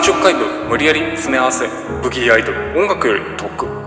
[0.00, 1.66] 30回分無理やり詰め合わせ
[2.02, 3.79] ブギーアイドル音楽より遠く La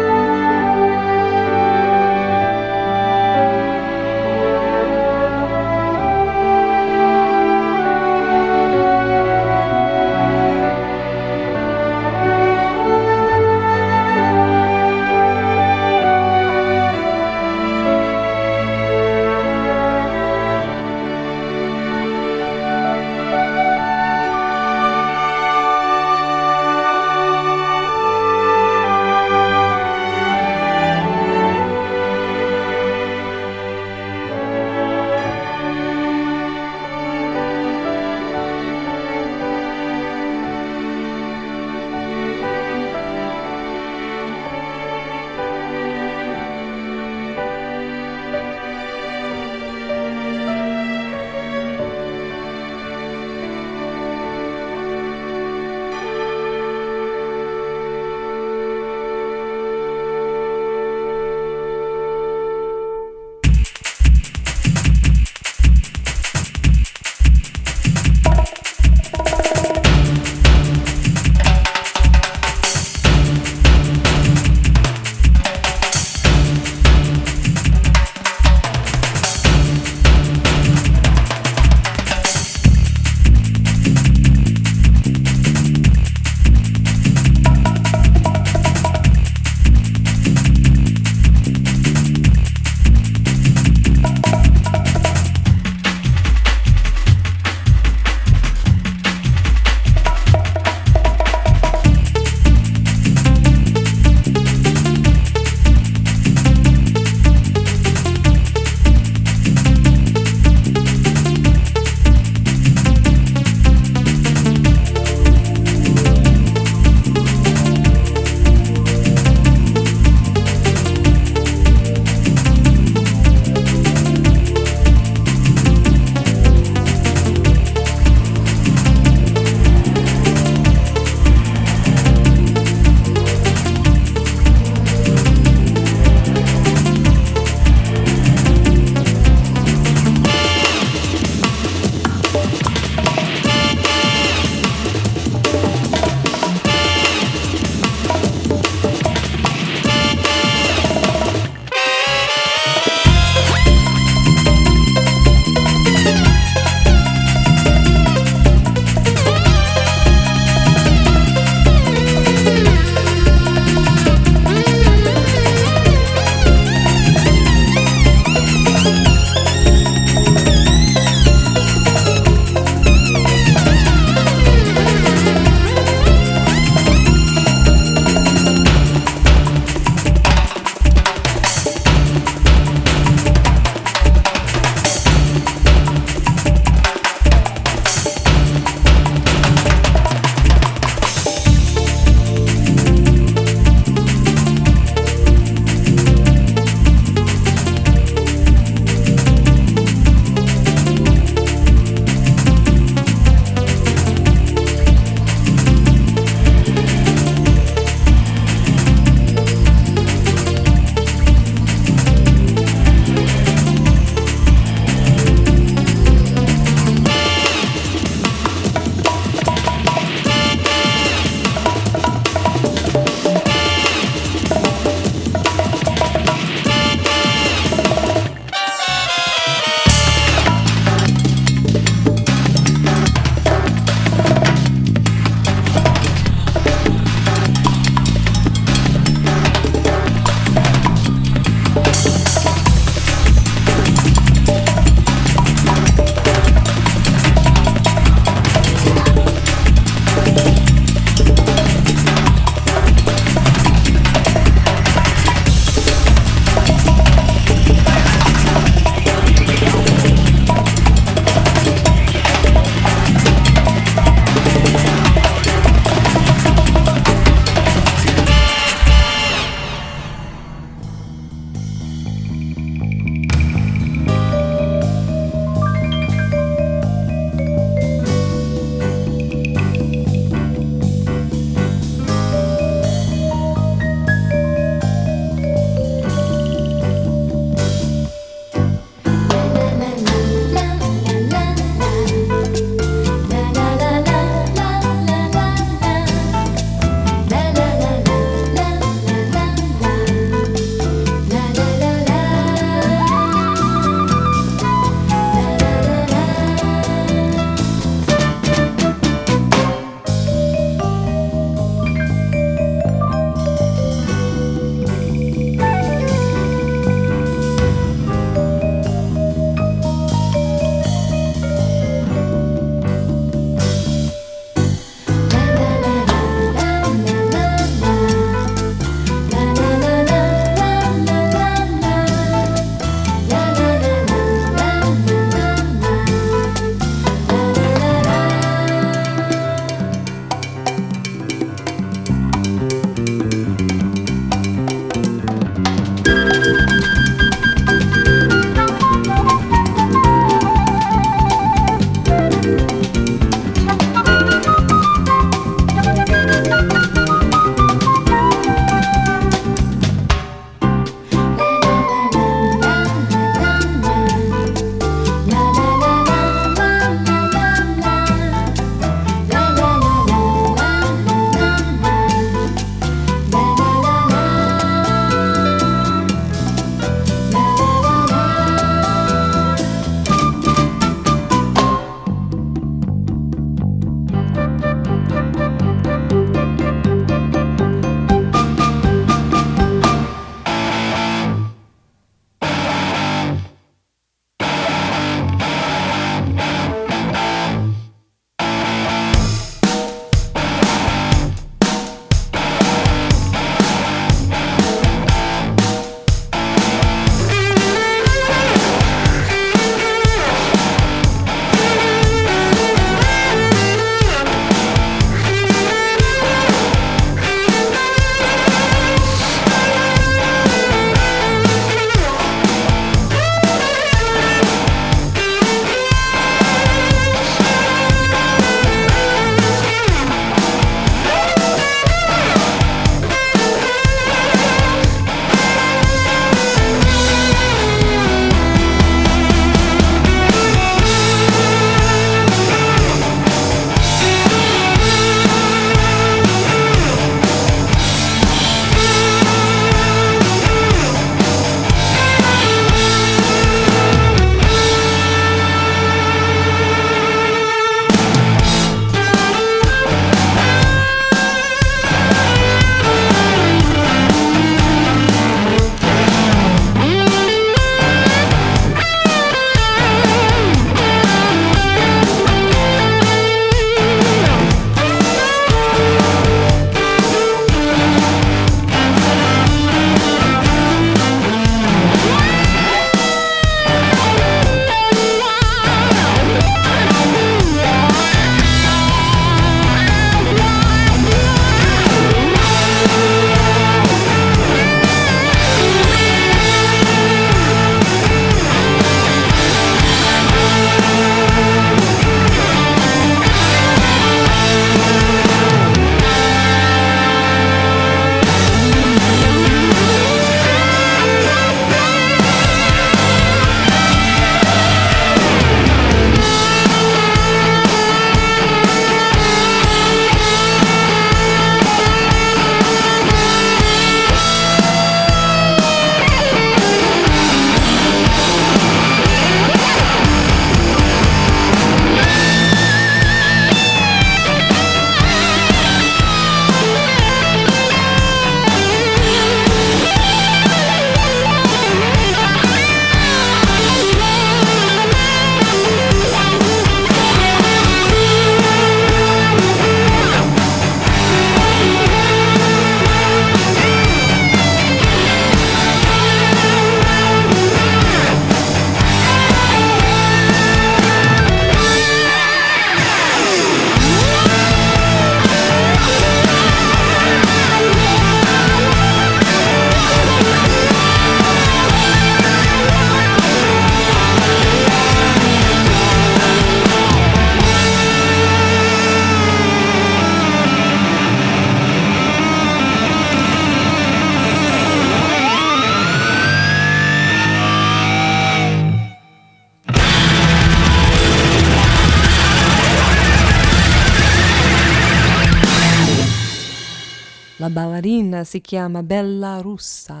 [598.31, 600.00] si chiama Bella Russa.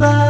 [0.00, 0.29] つ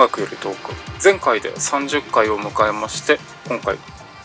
[0.00, 0.72] 楽より遠く。
[1.02, 3.76] 前回で30回を迎えまして今回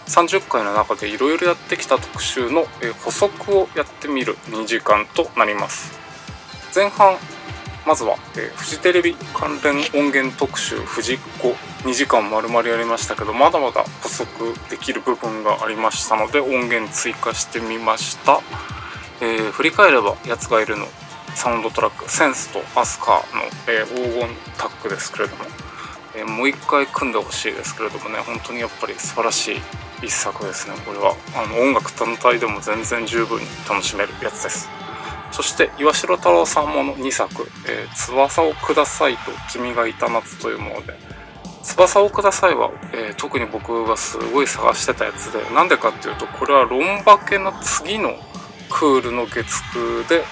[0.08, 2.66] 30回の中でいろいろやってきた特集の、
[3.04, 5.94] 補足をやってみる2時間となります。
[6.74, 7.18] 前半
[7.86, 11.50] まずは、えフジテレビ関連音源特集フジっ子
[11.88, 14.26] 2時間丸々やりましたけどまだまだ補足
[14.72, 18.42] できる部分がありましたので音源追加してみました、
[19.22, 20.88] えー振り返ればやつがいるの
[21.36, 25.44] サウンドトラックセンスとアスカーの、えー黄金タッグですけれども、
[26.16, 29.62] えーもう一回組んでほしいですけれどもね本当にやっぱり素晴らしい
[30.02, 31.16] 一作ですねこれは。
[31.36, 34.70] あの音楽単体でも全然十分に楽しめるやつです。
[35.32, 41.16] そして岩城太郎さんもの2作「えー翼をください」と「君がいた夏」というもので。
[41.66, 48.16] 翼をくださいは、えー特に僕がすごい探してたやつでなんでかっていうとこれはロンバケの次の
[48.70, 49.42] クールの月
[49.74, 50.24] 9で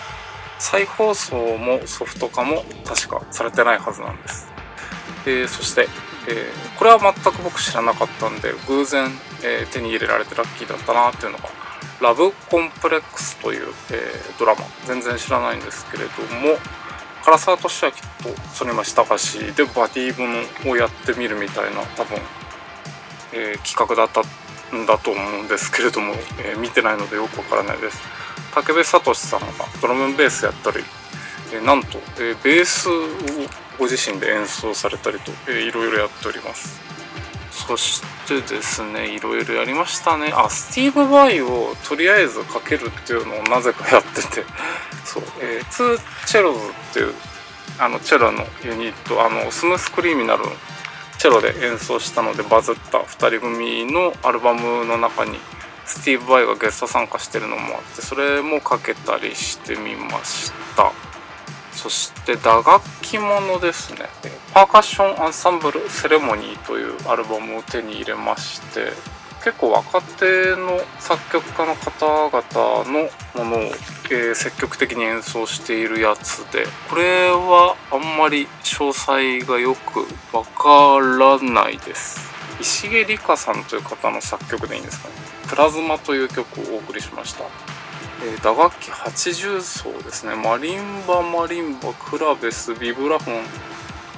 [0.60, 4.52] 再放送もソフト化も確かされてないはずなんです、
[5.25, 5.87] えーそして、
[6.27, 9.09] えーこれは全く僕知らなかったんで偶然、
[9.43, 11.49] えー手に入れられてラッキーだったなっていうのが
[12.01, 14.61] 「ラブコンプレックス」という、えドラマ。
[14.85, 16.57] 全然知らないんですけれども
[17.23, 17.95] 唐沢俊明と
[18.65, 22.19] 反町隆史でバディーものをやってみるみたいな多分、
[23.31, 24.21] え企画だった
[24.75, 28.01] んだと思うんですけれども、え見てないのでよくわからないです。
[28.53, 29.47] 武部聡志さんが
[29.81, 30.83] ドラムベースやったり、
[31.53, 32.91] えなんと、えベースを
[33.77, 36.81] ご自身で演奏されたりと、えーいろいろやっております。
[37.51, 40.31] そしてですねいろいろやりましたね。
[40.35, 44.45] あスティーブ・バイをとりあえずかけるっていうのをなぜかやってて。
[45.05, 46.61] そう、えー、2CELLOS っ
[46.93, 47.13] ていう
[47.79, 50.51] あのチェロのユニットあの Smooth Criminal の
[51.17, 55.39] チェロで演奏したのでバズった2人組のアルバムの中に
[55.85, 60.91] スティーブ・バイがゲスト参加してるのもあってそれもかけたりしてみました。
[61.84, 64.07] そして打楽器ものですね。
[64.53, 68.93] パーカッションアンサンブルセレモニーというアルバムを手に入れまして
[69.43, 73.10] 結構若手の作曲家の方々の
[73.43, 73.60] ものを、
[74.11, 82.31] えー積極的に演奏しているやつでこれはあんまり詳細がよくわからないです。
[82.61, 85.15] 石毛理香さんという方の作曲でいいんですかね
[85.49, 87.72] 「プラズマ」という曲をお送りしました。
[88.23, 90.35] えー打楽器80奏ですね。
[90.35, 93.43] マリンバマリンバクラベスビブラフォン、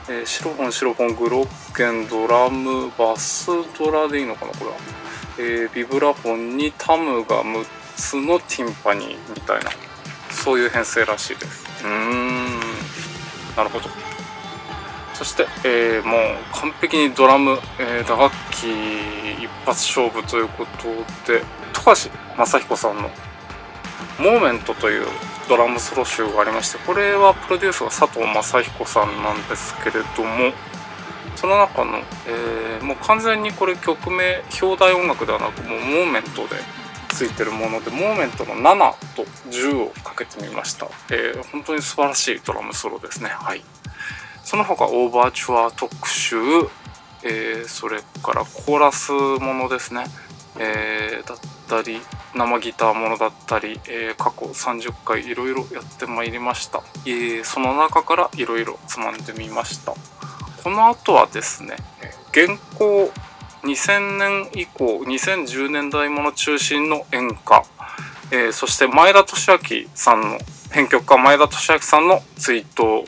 [0.09, 4.77] えーシロフォンシロフォングロッケンドラムバスドラでいいのかなこれは、
[5.39, 7.65] えービブラフォンにタムが6
[7.95, 9.71] つのティンパニーみたいな。
[10.29, 11.63] そういう編成らしいです。
[11.83, 12.59] うーん。
[13.55, 13.89] なるほど。
[15.13, 16.19] そして、えーもう
[16.53, 18.65] 完璧にドラム、えー打楽器
[19.41, 21.41] 一発勝負ということで
[21.71, 23.09] 富樫正彦さんの
[24.19, 25.07] 「モーメント」という
[25.47, 30.53] ドラムソロ集がありましてこれはプロデュースが佐藤正彦さんなんですけれども
[31.35, 36.55] その中の、えーもう完全にこれ曲名表題音楽ではなくもうモーメントで
[37.09, 43.29] ついてるものでモーメントの7と10をかけてみました、えー本当に素晴らしいドラムソロですね。
[43.29, 43.63] はい。
[44.43, 46.35] その他オーバーチュア特集、
[47.23, 50.05] えーそれからコーラスものですね、
[50.59, 51.37] えーだっ
[51.67, 51.99] たり
[52.35, 59.93] 生ギターものだったり、えー過去30回いろいろやってまいりました、えーその中からいろいろつまんでみました。
[60.63, 61.75] この後はですね
[62.31, 63.11] 現行
[63.63, 67.63] 2000年以降2010年代もの中心の演歌、
[68.31, 70.39] えーそして前田俊明さんの
[70.71, 73.05] 編曲家前田俊明さんの追悼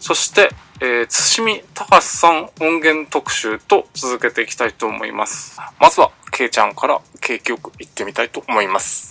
[0.00, 0.50] そして、
[0.80, 5.58] えー、津見隆さん音源特集と続けていきたいと思います。
[5.80, 9.10] まずはけいちゃんから景気よく行ってみたいと思います。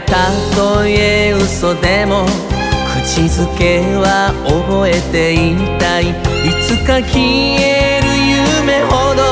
[0.00, 2.26] たとえ嘘でも
[3.04, 6.10] 口づけは覚えていたい。
[6.10, 8.06] いつか消える
[8.64, 9.22] 夢ほど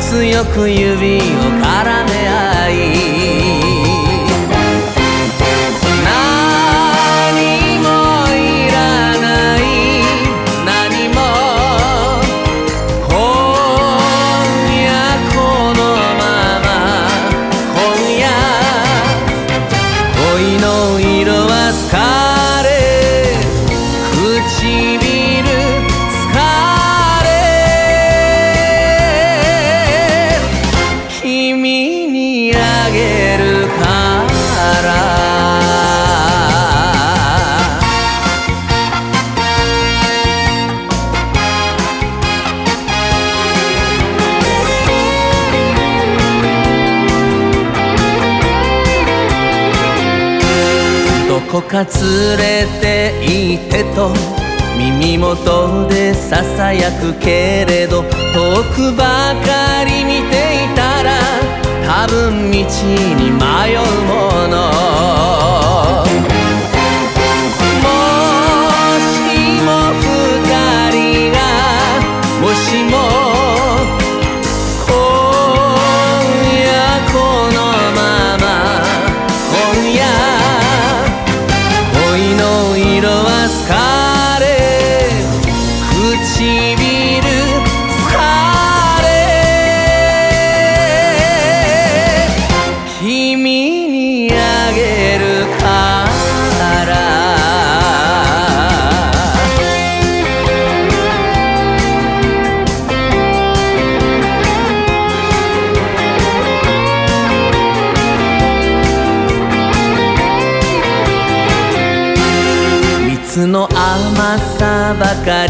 [0.00, 1.22] 強く指を
[1.60, 2.70] 絡め合
[3.82, 3.85] い。
[51.66, 54.12] か連れて行ってと
[54.78, 58.08] 耳元でささやくけれど遠
[58.74, 61.18] くばかり見ていたら
[61.84, 65.65] 多分道に迷うもの。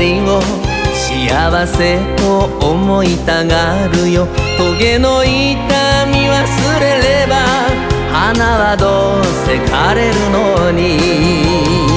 [0.07, 0.41] 愛を
[0.95, 4.27] 幸せと思いたがるよ。
[4.57, 5.31] トゲの痛
[6.07, 7.35] み忘れれば
[8.12, 11.95] 花はどうせ枯れるのに。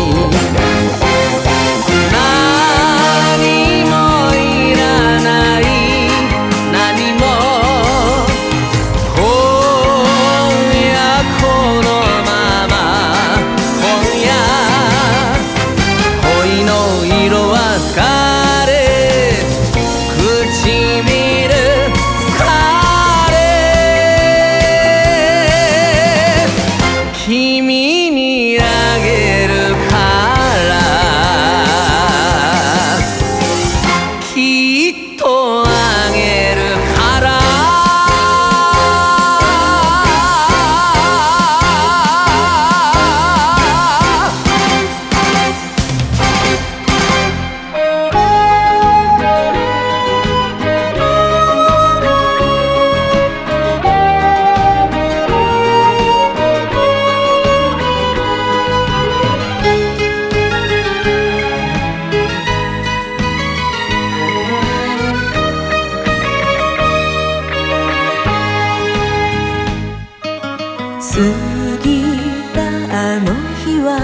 [73.81, 73.99] は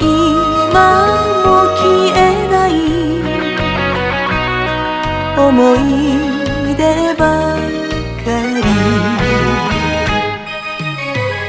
[0.00, 0.06] 今
[1.44, 1.46] も
[1.76, 1.82] 消
[2.14, 2.18] え
[2.50, 2.70] ない
[5.38, 5.78] 思い
[6.76, 6.80] 出
[7.14, 7.20] ば
[8.24, 8.62] かり。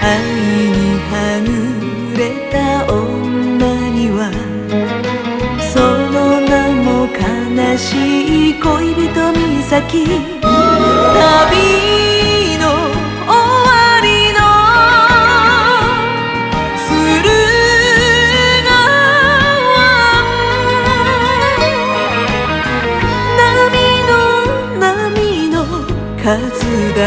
[0.02, 0.08] 愛
[0.72, 0.78] に
[1.12, 1.14] は
[1.46, 1.48] ぐ
[2.18, 2.20] れ
[2.52, 2.56] た
[2.92, 2.98] 女
[3.92, 4.20] には
[5.62, 5.74] そ
[6.14, 6.52] の名
[6.84, 7.14] も悲
[7.78, 8.09] しい。
[9.70, 10.10] 先旅
[12.58, 12.64] の
[13.28, 13.38] 終
[13.70, 14.40] わりの
[16.74, 17.30] 駿
[18.66, 18.70] 河
[19.76, 19.78] 湾。
[23.38, 23.38] 波
[24.10, 24.12] の
[24.80, 25.54] 波の
[26.18, 26.26] 数
[26.96, 27.00] だ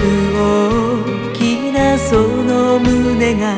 [0.00, 0.04] 大
[1.34, 1.38] き
[1.72, 3.56] なその胸が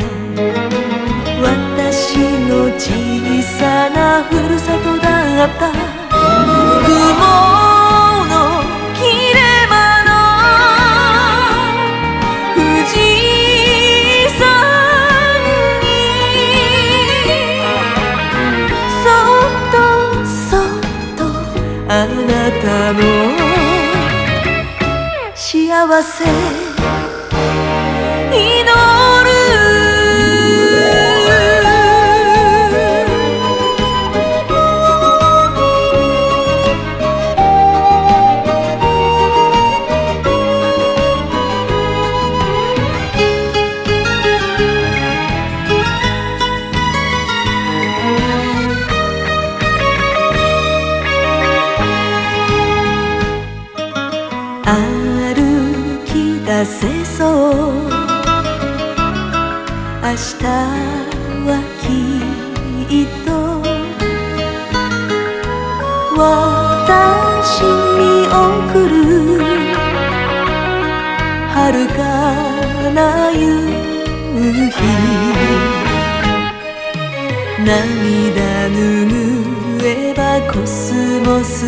[1.40, 2.90] 私の小
[3.42, 5.70] さなふるさとだった。
[6.84, 6.90] 雲
[8.26, 8.32] の
[8.94, 9.00] 切
[9.34, 9.38] れ
[9.70, 9.72] 間
[10.04, 10.10] の
[12.54, 12.92] 富士
[14.38, 14.40] 山
[15.82, 15.84] に。
[19.02, 19.76] そっと
[20.26, 20.68] そっ
[21.16, 21.20] と
[21.88, 23.00] あなたの
[26.00, 26.61] 幸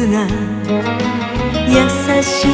[0.06, 0.26] が
[1.68, 2.53] 優しい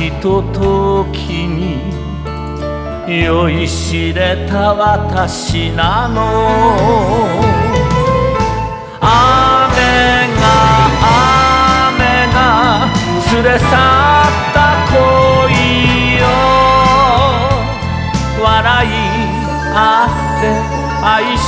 [0.00, 1.76] ひとときに
[3.06, 6.22] 酔いしれた私なの。
[8.98, 9.76] 雨
[10.40, 10.44] が
[11.98, 12.88] 雨が
[13.34, 13.68] 連れ去っ
[14.54, 14.58] た
[14.88, 14.96] 恋
[16.16, 16.24] よ
[18.42, 18.88] 笑い
[19.74, 20.42] 合って
[21.04, 21.44] 愛し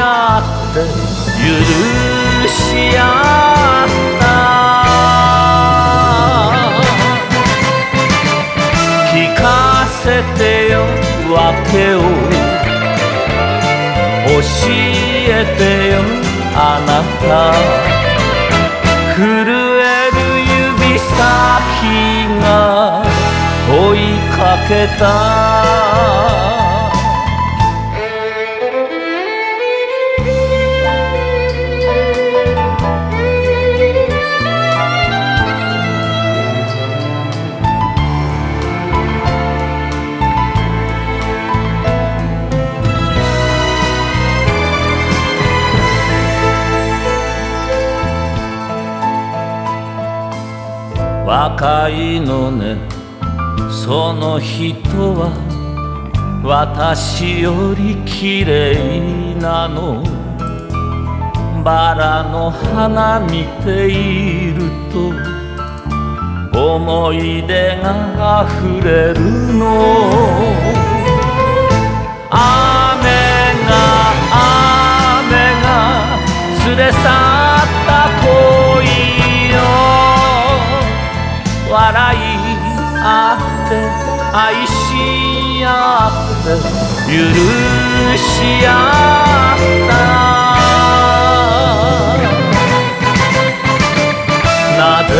[0.00, 0.02] 合
[0.40, 0.82] って
[1.38, 3.00] 許し合
[3.86, 4.11] った
[10.04, 10.82] せてよ
[11.32, 12.02] 訳を
[14.26, 14.42] 教
[15.28, 15.62] えて
[15.92, 16.02] よ
[16.56, 16.90] あな
[17.22, 17.54] た。
[19.14, 20.18] 震える
[20.88, 21.14] 指先
[22.40, 22.44] が
[23.70, 23.98] 追い
[24.36, 26.81] かけた。
[51.32, 52.76] 若いのね。
[53.70, 55.32] その人は
[56.44, 60.02] 私より綺麗なの。
[61.64, 65.08] バラの花見ていると
[66.76, 69.20] 思い出が溢れる
[69.54, 69.64] の。
[72.28, 72.36] 雨
[73.70, 73.72] が
[75.24, 75.32] 雨
[75.64, 75.64] が
[76.66, 77.00] 連れ去っ
[77.86, 77.90] た
[78.20, 78.61] 恋
[81.82, 82.18] 笑い
[82.94, 83.04] 合
[83.34, 83.74] って
[84.32, 84.70] 愛し
[85.64, 85.66] 合
[86.06, 86.48] って
[87.10, 87.12] 許
[88.16, 88.24] し
[88.64, 88.68] 合
[89.56, 89.92] った。
[94.78, 95.10] なぜ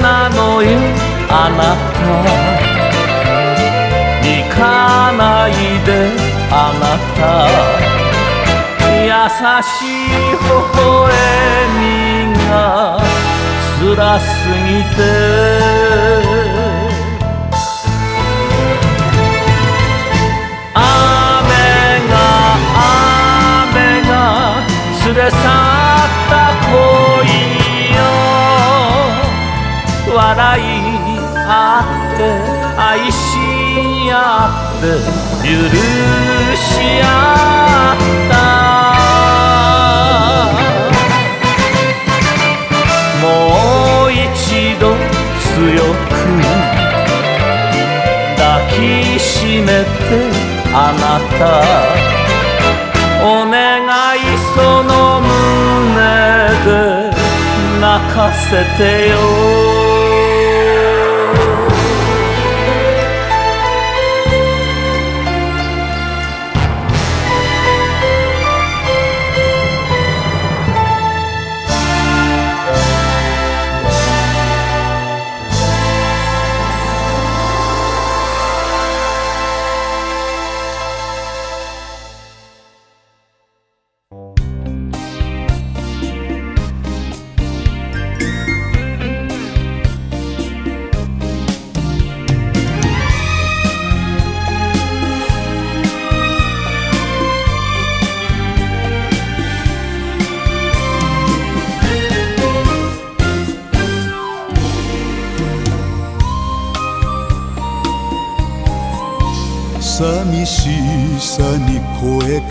[0.00, 0.66] なのよ
[1.28, 1.60] あな
[1.92, 2.00] た。
[4.24, 4.58] 行か
[5.12, 5.52] ない
[5.84, 5.88] で
[6.50, 6.84] あな
[7.18, 7.20] た。
[9.04, 9.06] 優
[9.62, 11.12] しい微笑
[11.78, 13.27] みが。
[13.78, 13.86] 辛
[14.18, 14.98] すぎて。
[20.74, 20.82] 雨
[22.10, 22.14] が
[23.70, 24.12] 雨が
[25.06, 25.40] 連れ去っ
[26.28, 26.32] た
[26.66, 26.74] 恋
[27.94, 27.98] よ。
[30.12, 30.26] 笑
[30.58, 30.62] い
[31.34, 31.48] 合
[32.14, 32.20] って
[32.76, 32.82] 愛
[33.12, 33.16] し
[34.10, 34.14] 合
[34.78, 34.84] って
[35.46, 35.50] 許
[36.56, 36.66] し
[37.00, 37.04] 合
[37.94, 37.96] っ
[38.27, 38.27] た
[45.58, 45.74] 強く
[48.36, 48.40] 抱
[48.70, 49.90] きしめて
[50.72, 51.42] あなた
[53.24, 53.58] お願
[54.16, 54.18] い
[54.54, 55.98] その胸
[56.64, 56.70] で
[57.80, 59.77] 泣かせてよ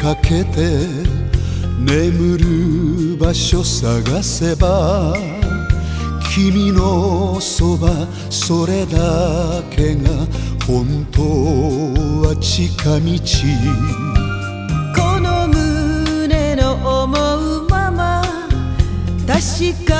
[0.02, 0.88] かけて
[1.80, 5.16] 眠る場所探せば
[6.34, 7.90] 君のそば
[8.30, 10.10] それだけが
[10.68, 11.22] 本当
[12.28, 13.20] は近道。
[14.96, 18.22] この胸の思うまま
[19.26, 19.97] 確か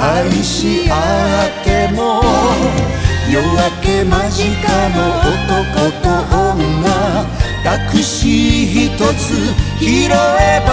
[0.00, 2.22] 愛し合っても
[3.30, 4.46] 夜明け間近
[4.90, 6.08] の男と
[6.54, 7.26] 女
[7.64, 9.34] タクシー一つ
[9.80, 10.10] 拾え
[10.66, 10.70] ば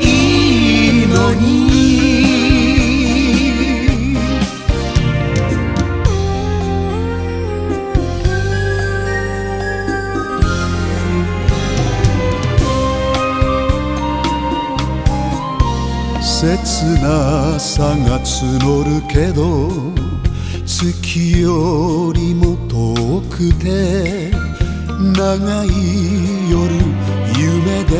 [0.00, 2.11] いいのに。
[16.42, 19.70] 切なさが募るけど
[20.66, 24.32] 月よりも遠くて
[25.16, 25.68] 長い
[26.50, 26.74] 夜
[27.38, 27.94] 夢で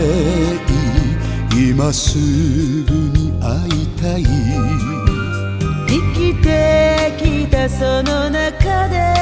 [1.54, 1.70] いい。
[1.70, 4.24] 今すぐに会いたい。
[5.86, 9.14] 生きてきたその中で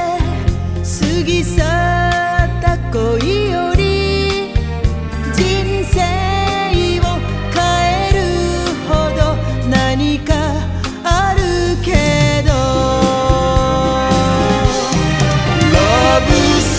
[0.83, 1.67] 過ぎ去っ
[2.63, 3.90] た恋より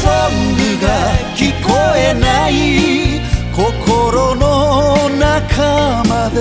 [0.01, 0.09] ソン
[0.55, 0.87] グが
[1.35, 3.21] 聞こえない
[3.53, 6.39] 心の中まで。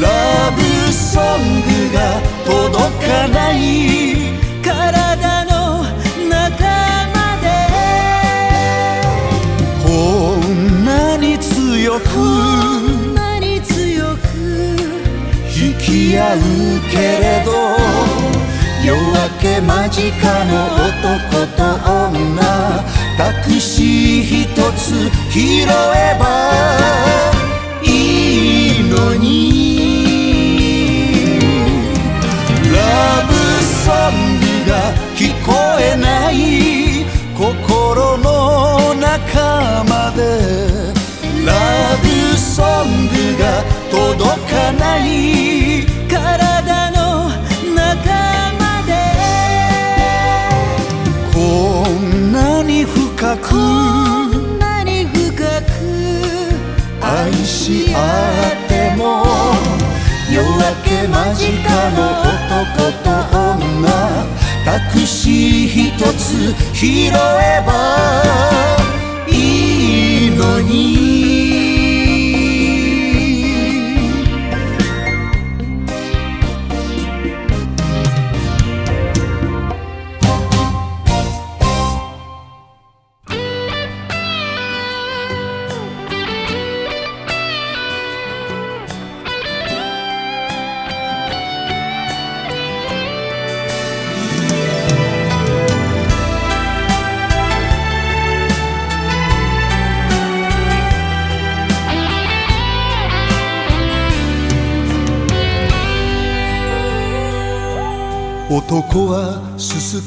[0.00, 0.06] ラ
[0.52, 0.58] ブ
[0.92, 1.22] ソン
[1.62, 1.98] グが
[2.46, 2.70] 届
[3.06, 3.58] かない。
[4.62, 5.50] 体の
[6.30, 6.38] 中
[7.16, 7.46] まで。
[9.82, 9.88] こ
[10.38, 12.02] んなに強く。
[12.04, 14.26] こんなに強く。
[15.50, 16.38] 引き合う
[16.88, 17.27] けれど
[19.40, 20.10] け間近
[20.44, 21.62] の男と
[22.10, 22.84] 女。
[23.16, 25.66] タクシー一つ拾え
[26.18, 26.22] ば
[27.82, 29.28] いいのに。
[32.72, 32.76] ラ
[33.26, 33.32] ブ
[33.62, 34.72] ソングが
[35.16, 36.34] 聞こえない。
[37.36, 40.18] 心の中まで。
[41.46, 41.52] ラ
[42.02, 42.06] ブ
[42.36, 43.42] ソングが
[43.90, 45.77] 届かない。
[53.42, 55.70] こんなに深く
[57.00, 57.98] 愛し合
[58.64, 59.24] っても
[60.32, 61.46] 夜明け間近
[61.96, 63.06] の男と
[63.60, 63.88] 女
[64.64, 67.10] タクシー一つ拾え
[67.66, 67.70] ば
[69.28, 71.37] いいのに。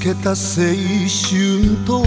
[0.02, 2.04] けた青春と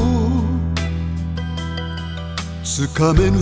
[2.65, 3.39] つかめぬ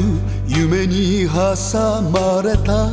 [0.47, 2.93] 夢に挟まれた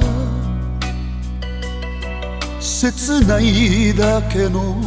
[2.62, 4.82] 切ないだけの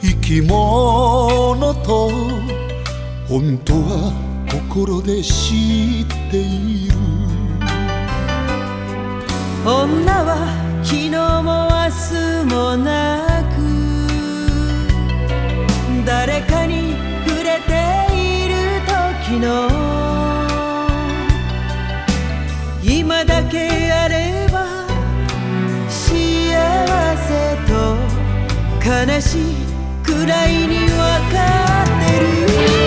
[0.00, 2.10] 生き物と
[3.28, 4.12] 本当は
[4.48, 6.94] 心で知っている。
[9.64, 10.46] 女は
[10.84, 11.10] 昨日
[11.42, 11.90] も明
[12.44, 13.35] 日もなく
[16.06, 16.94] 誰かに
[17.26, 17.72] 触れて
[18.14, 18.54] いる
[18.86, 19.68] 時の。
[22.80, 24.86] 今だけあれば
[25.88, 26.54] 幸
[27.26, 27.72] せと
[28.88, 29.56] 悲しい
[30.04, 32.20] くらいに分かって
[32.80, 32.85] る。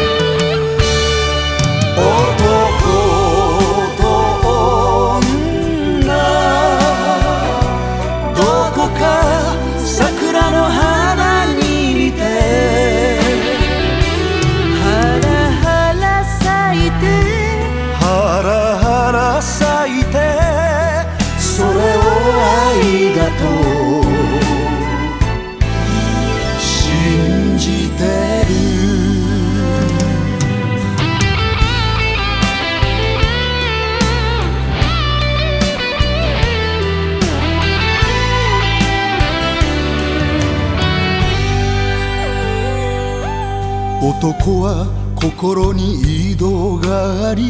[44.30, 44.86] そこは
[45.16, 47.42] 心に井戸があり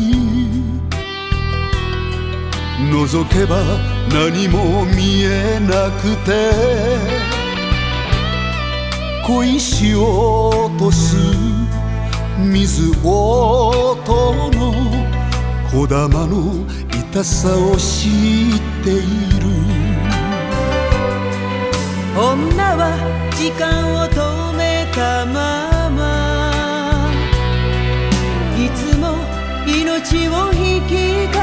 [2.89, 3.57] 覗けば
[4.07, 6.53] 何も見えなくて
[9.27, 11.17] 小石を落とす
[12.37, 13.97] 水音
[14.55, 14.71] の
[15.73, 16.65] 小玉の
[17.11, 19.49] 痛さを知っている。
[22.15, 22.95] 女は
[23.35, 25.78] 時間を止めたまま
[30.09, 31.38] 街を引き返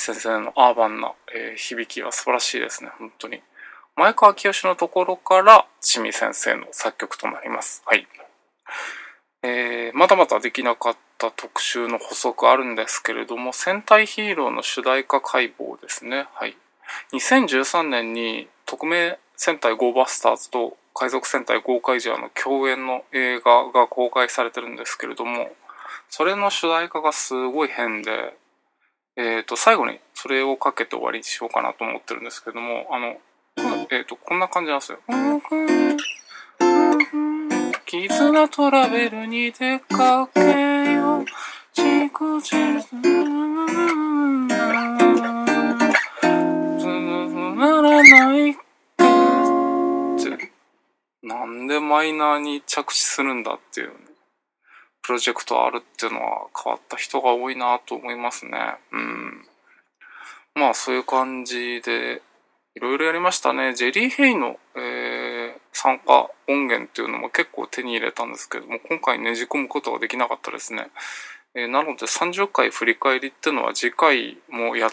[0.00, 3.42] 先生のアーバンな、えー響きは素晴らしいですね、本当に。
[3.96, 7.82] 前川清のところから津見先生の作曲となります。
[7.84, 8.06] はい。
[9.42, 16.26] えーまだまだできなかった特集の補足あるんですけれども、戦隊ヒーローの主題歌解剖ですね。
[16.34, 16.56] はい。
[17.12, 25.50] 2013年に特命戦隊ゴーバスターズと海賊戦隊ゴーカイジャーの共演の映画が公開されてるんですけれども、
[26.08, 28.36] それの主題歌がすごい変で、
[29.22, 33.18] えっ、と、最後にそれをかけて終わりにしようかなと思ってるんですけども、あの、
[33.90, 34.98] えっ、と、こんな感じなんですよ。
[37.84, 40.40] 絆トラベルに出かけ
[40.94, 41.24] よう。
[41.74, 42.54] ちくち
[47.60, 48.60] ならないって、
[51.22, 54.09] なんでマイナーに着地するんだっていうね。
[55.02, 58.76] プロジェクトあるっていうのは変わった人が多いなと思いますね。
[58.92, 59.44] うん。
[60.54, 62.22] まあそういう感じで、
[62.74, 63.74] いろいろやりましたね。
[63.74, 70.88] ジェリー・ヘイの、えー参加音源っていうのも結構手に入れたんですけども、今回ねじ込むことができなかったですね。
[71.54, 74.90] えーなので30回振り返りっていうのは次回もやっ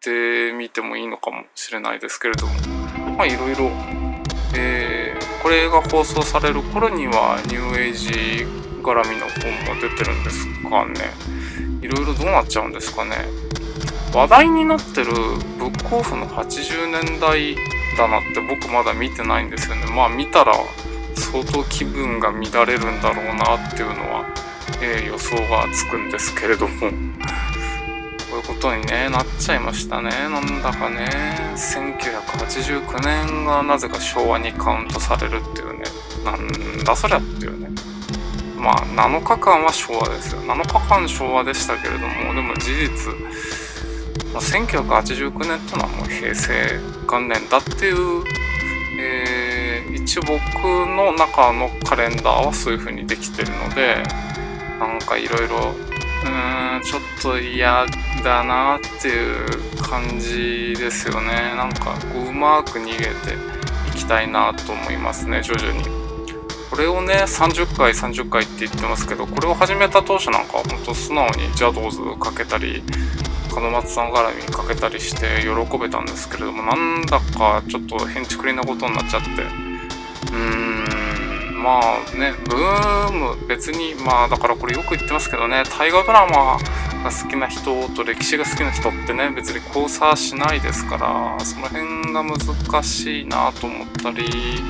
[0.00, 2.52] てみてもいいのかもしれないですけれども、
[3.16, 3.70] まあいろいろ、
[4.56, 8.46] えーこれが放送される頃にはニューエイジ
[8.80, 11.12] 絡みの本も出てるんですかね。
[11.82, 13.16] いろいろどうなっちゃうんですかね。
[14.12, 15.12] 話題になってる
[15.58, 17.54] ブックオフの80年代
[17.96, 19.86] だなって僕まだ見てないんですよね。
[19.94, 20.54] まあ見たら
[21.14, 24.26] 相当気分が乱れるんだろうなっていうのは、
[24.82, 26.90] えー予想がつくんですけれども。
[28.30, 30.10] こういうことにね、なっちゃいましたね。
[30.10, 31.52] なんだかね。
[31.56, 35.84] 1989年がなぜか昭和にカウントされるっていうね。
[36.24, 37.70] なんだそりゃっていうね。
[38.60, 40.42] まあ7日間は昭和ですよ。
[40.42, 43.14] 7日間昭和でしたけれども、でも事実、
[44.32, 46.52] まあ、1989年っていうのはもう平成
[47.06, 48.24] 元年だっていう、
[49.00, 49.60] えー
[49.92, 50.32] 一僕
[50.64, 54.02] の中のカレンダーはそういう風にできてるので、
[54.78, 57.86] なんかいろいろ、うん、ちょっと嫌
[58.24, 61.54] だなっていう感じですよね。
[61.56, 63.10] なんかこううまく逃げて
[63.88, 65.99] いきたいなと思いますね、徐々に。
[66.70, 72.82] これをね、30回、30回って言ってますけど、これを始めた当初なんかは本当素直にジャドーズかけたり、
[73.52, 86.58] 門松さん絡みかけたりして喜べたんですけれども、なんだかちょっと変ちくりなことになっちゃって、うーん、まあね、ブーム、別に、まあだからこれよく言ってますけどね、大河ドラマ
[87.02, 94.62] が好きな人と歴史が好きな人ってね、別に交差しないですから、その辺が難しいなと思ったり、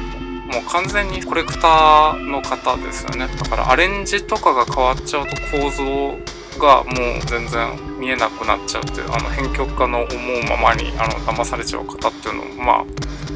[0.53, 3.29] もう完全にコレクターの方ですよね。
[3.39, 6.19] だからアレンジとかが変わっちゃうと構造
[6.59, 6.95] がもう
[7.27, 10.09] 全然見えなくなっちゃうっていう、あの編曲家の思う
[10.49, 12.85] ままにあの騙されちゃう方っていうのも、まあ、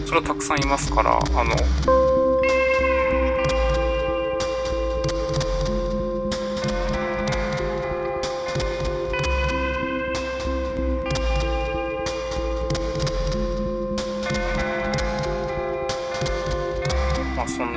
[0.06, 1.54] それはたくさんいますから、あの、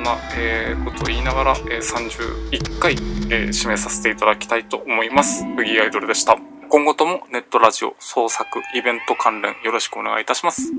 [0.08, 5.44] な、えーことを言いながら、えー31回、えー締めさせていただきたいと思います。
[5.56, 6.38] ブギーアイドルでした。
[6.70, 10.72] 今後ともネットラジオ、創作、イベント関連よろしくお願いいたします。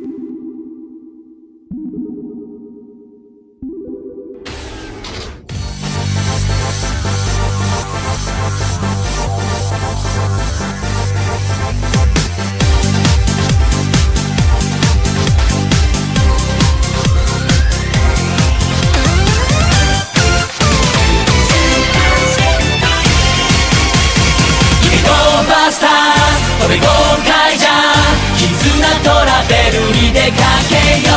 [29.04, 30.38] トラベルに出か
[30.70, 30.76] け
[31.08, 31.16] よう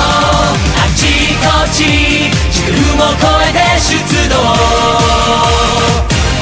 [0.76, 1.00] あち
[1.38, 3.88] こち時空も超えて出
[4.28, 4.34] 動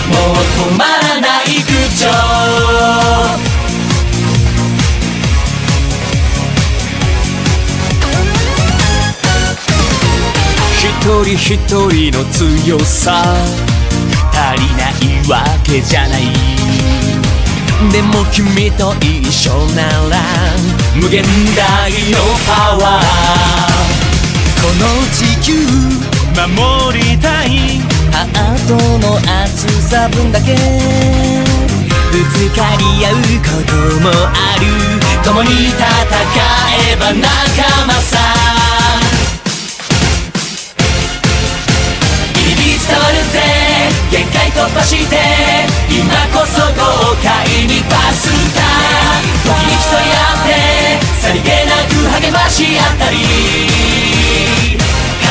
[0.09, 1.71] もう止まらない口
[2.05, 2.11] 調
[10.81, 10.87] 一
[11.25, 11.57] 人一
[11.91, 13.23] 人の強さ。
[14.33, 16.60] 足りないわけじゃない。
[17.89, 20.21] でも君と一緒なら
[20.95, 21.25] 無限
[21.57, 23.05] 大のパワー。
[24.61, 24.85] この
[25.15, 25.55] 地球
[26.37, 27.81] 守りたい。
[28.13, 30.55] ハートの熱さ分だけ。
[32.13, 34.67] ぶつかり合うこともある。
[35.25, 35.81] 共に戦
[36.93, 38.40] えば仲間さ。
[44.11, 45.17] 限界突破して
[45.89, 46.03] 今
[46.37, 48.61] こそ豪快にパスタ
[49.45, 50.51] 時に競い合って
[51.21, 53.17] さりげなく励まし合ったり。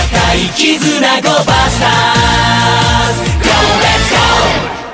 [0.10, 3.20] 固い絆ゴバスターズ。
[3.44, 3.50] Go
[3.82, 4.08] let's
[4.84, 4.89] go!